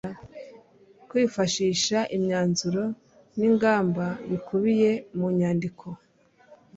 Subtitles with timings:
[1.09, 2.83] Kwifashisha imyanzuro
[3.37, 5.87] n ingamba bikubiye mu nyandiko